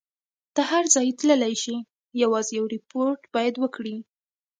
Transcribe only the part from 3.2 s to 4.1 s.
باید وکړي.